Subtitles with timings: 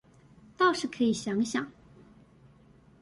[0.57, 1.71] 倒是可以想想